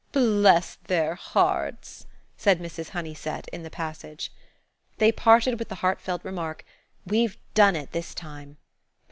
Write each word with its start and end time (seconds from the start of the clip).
"Bless 0.13 0.77
their 0.87 1.13
hearts," 1.13 2.07
said 2.35 2.59
Mrs. 2.59 2.89
Honeysett, 2.89 3.47
in 3.49 3.61
the 3.61 3.69
passage. 3.69 4.31
They 4.97 5.11
parted 5.11 5.59
with 5.59 5.69
the 5.69 5.75
heartfelt 5.85 6.25
remark, 6.25 6.65
"We've 7.05 7.37
done 7.53 7.75
it 7.75 7.91
this 7.91 8.15
time." 8.15 8.57